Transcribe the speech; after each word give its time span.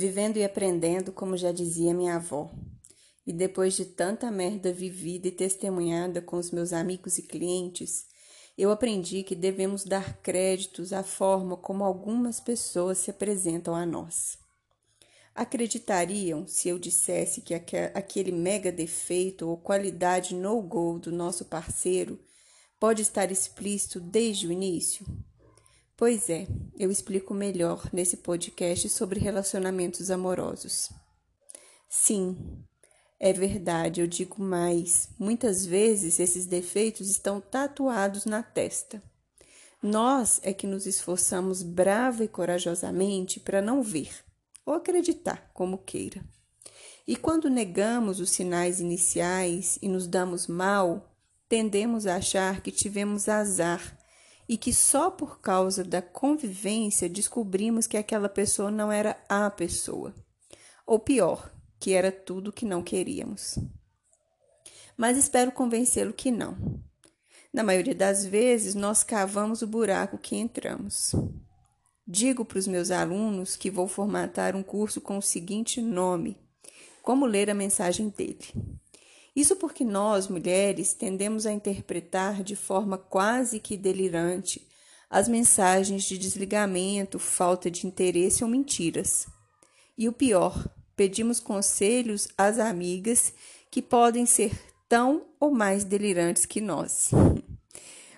vivendo 0.00 0.38
e 0.38 0.44
aprendendo, 0.44 1.12
como 1.12 1.36
já 1.36 1.52
dizia 1.52 1.94
minha 1.94 2.16
avó. 2.16 2.50
E 3.26 3.32
depois 3.32 3.74
de 3.74 3.84
tanta 3.84 4.30
merda 4.30 4.72
vivida 4.72 5.28
e 5.28 5.30
testemunhada 5.30 6.20
com 6.22 6.36
os 6.36 6.50
meus 6.50 6.72
amigos 6.72 7.18
e 7.18 7.22
clientes, 7.22 8.06
eu 8.56 8.70
aprendi 8.70 9.22
que 9.22 9.34
devemos 9.34 9.84
dar 9.84 10.18
créditos 10.22 10.92
à 10.92 11.02
forma 11.02 11.56
como 11.56 11.84
algumas 11.84 12.40
pessoas 12.40 12.98
se 12.98 13.10
apresentam 13.10 13.74
a 13.74 13.86
nós. 13.86 14.38
Acreditariam 15.34 16.46
se 16.46 16.68
eu 16.68 16.78
dissesse 16.78 17.40
que 17.40 17.54
aquele 17.54 18.32
mega 18.32 18.72
defeito 18.72 19.48
ou 19.48 19.56
qualidade 19.56 20.34
no-go 20.34 20.98
do 20.98 21.12
nosso 21.12 21.44
parceiro 21.44 22.18
pode 22.78 23.02
estar 23.02 23.30
explícito 23.30 24.00
desde 24.00 24.46
o 24.46 24.52
início? 24.52 25.06
Pois 25.96 26.28
é, 26.28 26.46
eu 26.80 26.90
explico 26.90 27.34
melhor 27.34 27.90
nesse 27.92 28.16
podcast 28.16 28.88
sobre 28.88 29.20
relacionamentos 29.20 30.10
amorosos. 30.10 30.88
Sim, 31.86 32.64
é 33.18 33.34
verdade, 33.34 34.00
eu 34.00 34.06
digo 34.06 34.42
mais. 34.42 35.10
Muitas 35.18 35.66
vezes 35.66 36.18
esses 36.18 36.46
defeitos 36.46 37.10
estão 37.10 37.38
tatuados 37.38 38.24
na 38.24 38.42
testa. 38.42 39.02
Nós 39.82 40.40
é 40.42 40.54
que 40.54 40.66
nos 40.66 40.86
esforçamos 40.86 41.62
brava 41.62 42.24
e 42.24 42.28
corajosamente 42.28 43.38
para 43.38 43.60
não 43.60 43.82
ver 43.82 44.10
ou 44.64 44.72
acreditar, 44.72 45.50
como 45.52 45.76
queira. 45.76 46.24
E 47.06 47.14
quando 47.14 47.50
negamos 47.50 48.20
os 48.20 48.30
sinais 48.30 48.80
iniciais 48.80 49.78
e 49.82 49.88
nos 49.88 50.06
damos 50.06 50.46
mal, 50.46 51.14
tendemos 51.46 52.06
a 52.06 52.16
achar 52.16 52.62
que 52.62 52.70
tivemos 52.70 53.28
azar 53.28 53.99
e 54.50 54.56
que 54.56 54.72
só 54.72 55.12
por 55.12 55.40
causa 55.40 55.84
da 55.84 56.02
convivência 56.02 57.08
descobrimos 57.08 57.86
que 57.86 57.96
aquela 57.96 58.28
pessoa 58.28 58.68
não 58.68 58.90
era 58.90 59.16
a 59.28 59.48
pessoa. 59.48 60.12
Ou 60.84 60.98
pior, 60.98 61.54
que 61.78 61.92
era 61.92 62.10
tudo 62.10 62.52
que 62.52 62.66
não 62.66 62.82
queríamos. 62.82 63.60
Mas 64.96 65.16
espero 65.16 65.52
convencê-lo 65.52 66.12
que 66.12 66.32
não. 66.32 66.82
Na 67.52 67.62
maioria 67.62 67.94
das 67.94 68.26
vezes, 68.26 68.74
nós 68.74 69.04
cavamos 69.04 69.62
o 69.62 69.68
buraco 69.68 70.18
que 70.18 70.34
entramos. 70.34 71.12
Digo 72.04 72.44
para 72.44 72.58
os 72.58 72.66
meus 72.66 72.90
alunos 72.90 73.54
que 73.54 73.70
vou 73.70 73.86
formatar 73.86 74.56
um 74.56 74.64
curso 74.64 75.00
com 75.00 75.16
o 75.16 75.22
seguinte 75.22 75.80
nome: 75.80 76.36
Como 77.02 77.24
ler 77.24 77.50
a 77.50 77.54
mensagem 77.54 78.08
dele. 78.08 78.48
Isso 79.34 79.56
porque 79.56 79.84
nós, 79.84 80.28
mulheres, 80.28 80.92
tendemos 80.92 81.46
a 81.46 81.52
interpretar 81.52 82.42
de 82.42 82.56
forma 82.56 82.98
quase 82.98 83.60
que 83.60 83.76
delirante 83.76 84.66
as 85.08 85.28
mensagens 85.28 86.04
de 86.04 86.16
desligamento, 86.16 87.18
falta 87.18 87.70
de 87.70 87.86
interesse 87.86 88.44
ou 88.44 88.50
mentiras. 88.50 89.26
E 89.98 90.08
o 90.08 90.12
pior, 90.12 90.68
pedimos 90.96 91.40
conselhos 91.40 92.28
às 92.36 92.58
amigas 92.58 93.32
que 93.70 93.82
podem 93.82 94.26
ser 94.26 94.52
tão 94.88 95.26
ou 95.38 95.50
mais 95.50 95.84
delirantes 95.84 96.44
que 96.44 96.60
nós. 96.60 97.10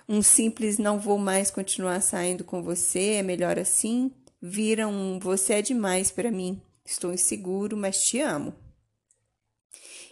Um 0.07 0.21
simples 0.21 0.77
não 0.77 0.99
vou 0.99 1.17
mais 1.17 1.49
continuar 1.49 2.01
saindo 2.01 2.43
com 2.43 2.61
você, 2.61 3.13
é 3.13 3.23
melhor 3.23 3.57
assim, 3.57 4.11
vira 4.41 4.87
um 4.87 5.17
você 5.17 5.53
é 5.53 5.61
demais 5.61 6.11
para 6.11 6.29
mim. 6.29 6.61
Estou 6.85 7.13
inseguro, 7.13 7.77
mas 7.77 7.99
te 7.99 8.19
amo. 8.19 8.53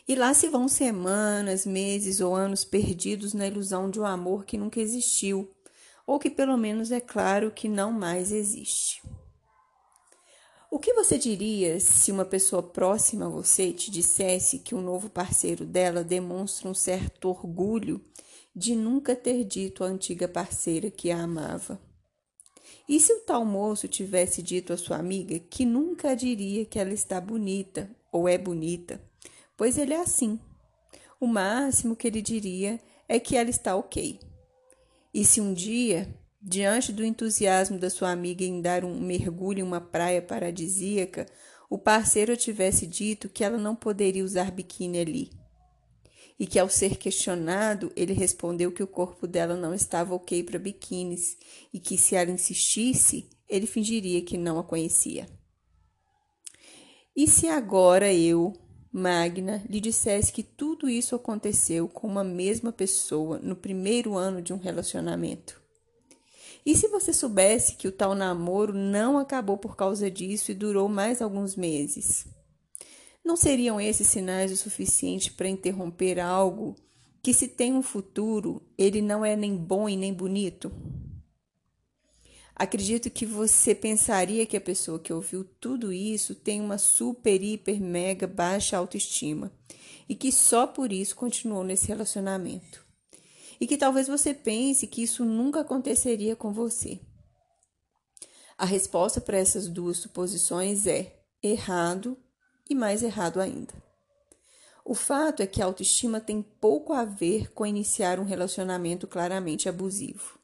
E 0.08 0.16
lá 0.16 0.34
se 0.34 0.48
vão 0.50 0.68
semanas, 0.68 1.66
meses 1.66 2.20
ou 2.22 2.36
anos 2.36 2.66
perdidos 2.66 3.34
na 3.34 3.48
ilusão 3.48 3.90
de 3.90 4.00
um 4.00 4.06
amor 4.06 4.46
que 4.46 4.58
nunca 4.58 4.80
existiu, 4.80 5.50
ou 6.06 6.20
que 6.20 6.30
pelo 6.30 6.58
menos 6.58 6.92
é 6.92 7.00
claro 7.00 7.52
que 7.52 7.70
não 7.70 7.92
mais 7.92 8.32
existe. 8.32 9.02
O 10.70 10.80
que 10.80 10.94
você 10.94 11.18
diria 11.18 11.80
se 11.82 12.14
uma 12.14 12.24
pessoa 12.24 12.64
próxima 12.64 13.26
a 13.26 13.30
você 13.30 13.74
te 13.74 13.92
dissesse 13.92 14.60
que 14.60 14.74
o 14.74 14.80
novo 14.80 15.10
parceiro 15.10 15.66
dela 15.66 16.02
demonstra 16.02 16.70
um 16.70 16.74
certo 16.74 17.28
orgulho 17.28 18.02
de 18.56 18.74
nunca 18.74 19.14
ter 19.14 19.44
dito 19.44 19.84
à 19.84 19.88
antiga 19.88 20.30
parceira 20.30 20.90
que 20.90 21.12
a 21.12 21.22
amava? 21.22 21.78
E 22.88 23.00
se 23.02 23.12
o 23.14 23.20
tal 23.20 23.44
moço 23.44 23.88
tivesse 23.88 24.42
dito 24.42 24.72
à 24.72 24.78
sua 24.78 24.96
amiga 24.98 25.38
que 25.40 25.66
nunca 25.66 26.16
diria 26.16 26.66
que 26.66 26.80
ela 26.80 26.94
está 26.94 27.20
bonita 27.20 27.90
ou 28.10 28.28
é 28.28 28.38
bonita, 28.38 29.02
pois 29.62 29.78
ele 29.78 29.94
é 29.94 30.00
assim. 30.00 30.40
O 31.20 31.28
máximo 31.28 31.96
que 31.96 32.08
ele 32.08 32.20
diria 32.20 32.80
é 33.08 33.20
que 33.20 33.38
ela 33.38 33.52
está 33.52 33.76
ok. 33.76 34.20
E 35.14 35.24
se 35.24 35.40
um 35.40 35.54
dia, 35.54 36.12
diante 36.42 36.92
do 36.92 37.06
entusiasmo 37.06 37.78
da 37.78 37.88
sua 37.88 38.10
amiga 38.10 38.44
em 38.44 38.60
dar 38.60 38.84
um 38.84 39.00
mergulho 39.00 39.60
em 39.60 39.62
uma 39.62 39.80
praia 39.80 40.20
paradisíaca, 40.20 41.28
o 41.70 41.78
parceiro 41.78 42.36
tivesse 42.36 42.88
dito 42.88 43.30
que 43.30 43.44
ela 43.44 43.56
não 43.56 43.76
poderia 43.76 44.26
usar 44.26 44.50
biquíni 44.50 44.98
ali, 44.98 45.32
e 46.40 46.48
que 46.48 46.58
ao 46.58 46.68
ser 46.68 46.98
questionado, 46.98 47.94
ele 47.96 48.14
respondeu 48.14 48.72
que 48.72 48.82
o 48.82 48.88
corpo 48.88 49.28
dela 49.28 49.56
não 49.56 49.76
estava 49.76 50.16
ok 50.16 50.42
para 50.42 50.58
biquínis 50.58 51.38
e 51.72 51.80
que 51.80 52.00
se 52.00 52.16
ela 52.16 52.32
insistisse, 52.32 53.30
ele 53.48 53.68
fingiria 53.68 54.24
que 54.24 54.40
não 54.40 54.58
a 54.58 54.64
conhecia. 54.64 55.30
E 57.16 57.28
se 57.28 57.48
agora 57.48 58.12
eu, 58.12 58.54
Magna 58.92 59.64
lhe 59.70 59.80
dissesse 59.80 60.34
que 60.34 60.44
tudo 60.44 60.90
isso 60.90 61.16
aconteceu 61.16 61.88
com 61.88 62.08
uma 62.08 62.26
mesma 62.26 62.74
pessoa 62.74 63.40
no 63.40 63.56
primeiro 63.56 64.18
ano 64.18 64.42
de 64.42 64.52
um 64.52 64.58
relacionamento? 64.58 65.62
E 66.66 66.76
se 66.76 66.90
você 66.90 67.14
soubesse 67.14 67.76
que 67.76 67.88
o 67.88 67.92
tal 67.92 68.14
namoro 68.14 68.74
não 68.74 69.18
acabou 69.18 69.58
por 69.58 69.78
causa 69.78 70.12
disso 70.12 70.52
e 70.52 70.56
durou 70.56 70.90
mais 70.90 71.22
alguns 71.22 71.56
meses? 71.56 72.28
Não 73.24 73.38
seriam 73.38 73.80
esses 73.80 74.08
sinais 74.08 74.52
o 74.52 74.58
suficiente 74.58 75.32
para 75.32 75.48
interromper 75.48 76.20
algo 76.20 76.76
que, 77.24 77.34
se 77.34 77.48
tem 77.48 77.74
um 77.74 77.82
futuro, 77.82 78.62
ele 78.78 79.02
não 79.02 79.24
é 79.24 79.36
nem 79.38 79.56
bom 79.56 79.88
e 79.88 79.96
nem 79.96 80.14
bonito? 80.14 80.72
Acredito 82.62 83.10
que 83.10 83.26
você 83.26 83.74
pensaria 83.74 84.46
que 84.46 84.56
a 84.56 84.62
pessoa 84.62 85.00
que 85.00 85.12
ouviu 85.12 85.44
tudo 85.44 85.92
isso 85.92 86.36
tem 86.36 86.62
uma 86.62 86.78
super, 86.78 87.42
hiper, 87.42 87.82
mega 87.82 88.28
baixa 88.28 88.78
autoestima 88.78 89.52
e 90.08 90.14
que 90.14 90.32
só 90.32 90.68
por 90.68 90.92
isso 90.92 91.16
continuou 91.16 91.64
nesse 91.64 91.88
relacionamento. 91.88 92.86
E 93.60 93.66
que 93.66 93.76
talvez 93.76 94.08
você 94.08 94.32
pense 94.32 94.86
que 94.86 95.02
isso 95.02 95.26
nunca 95.26 95.62
aconteceria 95.62 96.36
com 96.36 96.54
você. 96.54 97.00
A 98.56 98.66
resposta 98.66 99.20
para 99.20 99.40
essas 99.40 99.68
duas 99.68 99.98
suposições 99.98 100.86
é 100.86 101.20
errado 101.42 102.16
e 102.70 102.76
mais 102.76 103.02
errado 103.02 103.42
ainda. 103.42 103.74
O 104.86 104.94
fato 104.94 105.42
é 105.42 105.48
que 105.48 105.64
a 105.64 105.66
autoestima 105.66 106.22
tem 106.22 106.44
pouco 106.44 106.94
a 106.94 107.06
ver 107.06 107.52
com 107.54 107.66
iniciar 107.66 108.20
um 108.20 108.24
relacionamento 108.24 109.08
claramente 109.08 109.68
abusivo. 109.68 110.41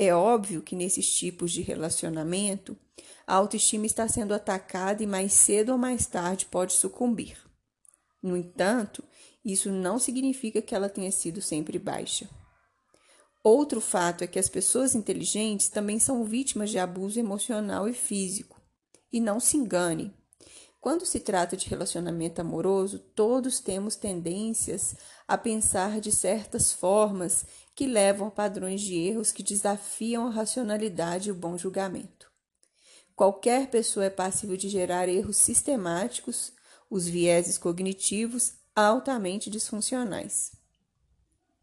É 0.00 0.14
óbvio 0.14 0.62
que 0.62 0.76
nesses 0.76 1.12
tipos 1.12 1.50
de 1.50 1.60
relacionamento, 1.60 2.78
a 3.26 3.34
autoestima 3.34 3.84
está 3.84 4.06
sendo 4.06 4.32
atacada 4.32 5.02
e 5.02 5.06
mais 5.08 5.32
cedo 5.32 5.72
ou 5.72 5.78
mais 5.78 6.06
tarde 6.06 6.46
pode 6.46 6.72
sucumbir. 6.72 7.36
No 8.22 8.36
entanto, 8.36 9.02
isso 9.44 9.72
não 9.72 9.98
significa 9.98 10.62
que 10.62 10.72
ela 10.72 10.88
tenha 10.88 11.10
sido 11.10 11.42
sempre 11.42 11.80
baixa. 11.80 12.30
Outro 13.42 13.80
fato 13.80 14.22
é 14.22 14.28
que 14.28 14.38
as 14.38 14.48
pessoas 14.48 14.94
inteligentes 14.94 15.68
também 15.68 15.98
são 15.98 16.22
vítimas 16.22 16.70
de 16.70 16.78
abuso 16.78 17.18
emocional 17.18 17.88
e 17.88 17.92
físico. 17.92 18.62
E 19.12 19.18
não 19.20 19.40
se 19.40 19.56
engane, 19.56 20.14
quando 20.80 21.04
se 21.04 21.18
trata 21.18 21.56
de 21.56 21.68
relacionamento 21.68 22.40
amoroso, 22.40 22.98
todos 22.98 23.58
temos 23.58 23.96
tendências 23.96 24.94
a 25.26 25.36
pensar 25.36 26.00
de 26.00 26.12
certas 26.12 26.72
formas 26.72 27.44
que 27.74 27.86
levam 27.86 28.28
a 28.28 28.30
padrões 28.30 28.80
de 28.80 28.96
erros 28.96 29.32
que 29.32 29.42
desafiam 29.42 30.26
a 30.26 30.30
racionalidade 30.30 31.28
e 31.28 31.32
o 31.32 31.34
bom 31.34 31.58
julgamento. 31.58 32.30
Qualquer 33.16 33.68
pessoa 33.68 34.06
é 34.06 34.10
passível 34.10 34.56
de 34.56 34.68
gerar 34.68 35.08
erros 35.08 35.36
sistemáticos, 35.36 36.52
os 36.88 37.08
vieses 37.08 37.58
cognitivos 37.58 38.54
altamente 38.74 39.50
disfuncionais. 39.50 40.52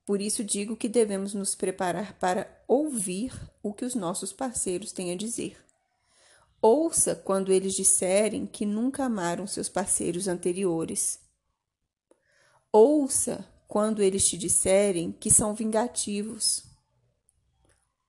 Por 0.06 0.22
isso 0.22 0.44
digo 0.44 0.75
que 0.75 0.89
devemos 0.89 1.34
nos 1.34 1.56
preparar 1.56 2.19
para 2.19 2.63
ouvir 2.68 3.34
o 3.63 3.74
que 3.74 3.86
os 3.86 3.95
nossos 3.95 4.34
parceiros 4.34 4.92
têm 4.92 5.12
a 5.12 5.16
dizer. 5.16 5.64
Ouça 6.67 7.13
quando 7.13 7.53
eles 7.53 7.75
disserem 7.75 8.47
que 8.47 8.65
nunca 8.65 9.06
amaram 9.06 9.45
seus 9.45 9.69
parceiros 9.69 10.27
anteriores. 10.27 11.19
Ouça 12.71 13.47
quando 13.67 14.01
eles 14.01 14.27
te 14.27 14.35
disserem 14.35 15.12
que 15.12 15.29
são 15.29 15.53
vingativos. 15.53 16.65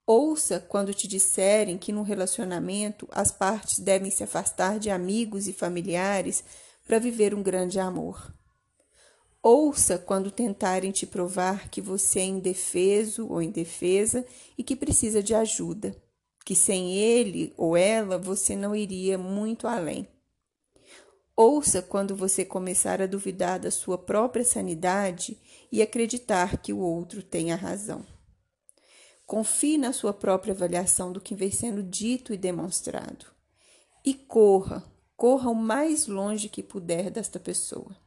Ouça 0.06 0.58
quando 0.58 0.94
te 0.94 1.06
disserem 1.06 1.76
que 1.76 1.92
no 1.92 2.02
relacionamento 2.02 3.06
as 3.10 3.30
partes 3.30 3.78
devem 3.78 4.10
se 4.10 4.24
afastar 4.24 4.78
de 4.78 4.88
amigos 4.88 5.46
e 5.46 5.52
familiares 5.52 6.42
para 6.86 6.98
viver 6.98 7.34
um 7.34 7.42
grande 7.42 7.78
amor. 7.78 8.34
Ouça 9.42 9.98
quando 9.98 10.30
tentarem 10.30 10.92
te 10.92 11.06
provar 11.06 11.68
que 11.68 11.82
você 11.82 12.20
é 12.20 12.24
indefeso 12.24 13.28
ou 13.28 13.42
indefesa 13.42 14.24
e 14.56 14.64
que 14.64 14.74
precisa 14.74 15.22
de 15.22 15.34
ajuda 15.34 15.94
que 16.46 16.54
sem 16.54 16.94
ele 16.94 17.52
ou 17.56 17.76
ela 17.76 18.16
você 18.16 18.54
não 18.54 18.72
iria 18.72 19.18
muito 19.18 19.66
além. 19.66 20.06
Ouça 21.34 21.82
quando 21.82 22.14
você 22.14 22.44
começar 22.44 23.02
a 23.02 23.06
duvidar 23.06 23.58
da 23.58 23.68
sua 23.68 23.98
própria 23.98 24.44
sanidade 24.44 25.36
e 25.72 25.82
acreditar 25.82 26.58
que 26.58 26.72
o 26.72 26.78
outro 26.78 27.20
tem 27.20 27.50
a 27.50 27.56
razão. 27.56 28.06
Confie 29.26 29.76
na 29.76 29.92
sua 29.92 30.12
própria 30.12 30.54
avaliação 30.54 31.10
do 31.10 31.20
que 31.20 31.34
vem 31.34 31.50
sendo 31.50 31.82
dito 31.82 32.32
e 32.32 32.36
demonstrado. 32.38 33.26
E 34.04 34.14
corra, 34.14 34.84
corra 35.16 35.50
o 35.50 35.54
mais 35.54 36.06
longe 36.06 36.48
que 36.48 36.62
puder 36.62 37.10
desta 37.10 37.40
pessoa. 37.40 38.05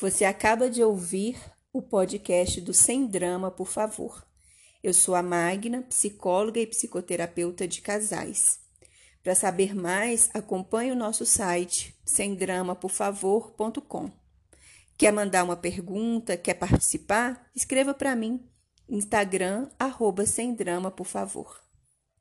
Você 0.00 0.24
acaba 0.24 0.70
de 0.70 0.82
ouvir 0.82 1.38
o 1.74 1.82
podcast 1.82 2.58
do 2.62 2.72
Sem 2.72 3.06
Drama, 3.06 3.50
por 3.50 3.68
favor. 3.68 4.26
Eu 4.82 4.94
sou 4.94 5.14
a 5.14 5.22
Magna, 5.22 5.82
psicóloga 5.82 6.58
e 6.58 6.66
psicoterapeuta 6.66 7.68
de 7.68 7.82
casais. 7.82 8.60
Para 9.22 9.34
saber 9.34 9.74
mais, 9.74 10.30
acompanhe 10.32 10.90
o 10.90 10.96
nosso 10.96 11.26
site 11.26 11.94
semdramaporfavor.com. 12.02 14.10
Quer 14.96 15.12
mandar 15.12 15.44
uma 15.44 15.56
pergunta, 15.56 16.34
quer 16.34 16.54
participar? 16.54 17.50
Escreva 17.54 17.92
para 17.92 18.16
mim. 18.16 18.42
Instagram, 18.88 19.68
arroba 19.78 20.24
sem 20.24 20.54
drama, 20.54 20.90
por 20.90 21.06
favor. 21.06 21.60